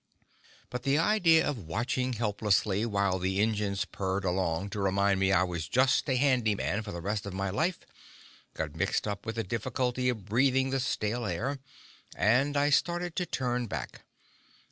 [0.71, 5.43] But the idea of watching helplessly while the engines purred along to remind me I
[5.43, 7.81] was just a handyman for the rest of my life
[8.55, 11.59] got mixed up with the difficulty of breathing the stale air,
[12.15, 14.01] and I started to turn back.